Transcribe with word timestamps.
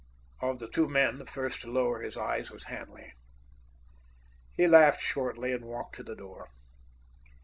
Of 0.41 0.57
the 0.57 0.67
two 0.67 0.89
men, 0.89 1.19
the 1.19 1.27
first 1.27 1.61
to 1.61 1.71
lower 1.71 2.01
his 2.01 2.17
eyes 2.17 2.49
was 2.49 2.63
Hanley. 2.63 3.13
He 4.57 4.65
laughed 4.65 4.99
shortly, 5.01 5.51
and 5.51 5.63
walked 5.63 5.93
to 5.97 6.03
the 6.03 6.15
door. 6.15 6.47